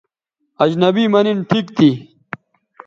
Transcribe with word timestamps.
اجنبی 0.63 1.05
مہ 1.11 1.21
نِن 1.25 1.37
ٹھیک 1.49 1.65
تھی 1.75 1.89